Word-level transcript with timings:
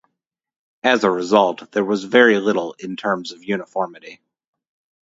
As 0.83 1.03
a 1.03 1.11
result, 1.11 1.73
there 1.73 1.85
was 1.85 2.03
very 2.05 2.39
little 2.39 2.73
in 2.79 2.95
terms 2.95 3.31
of 3.33 3.43
uniformity. 3.43 4.19